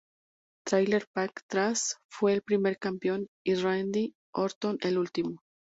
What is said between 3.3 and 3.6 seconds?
y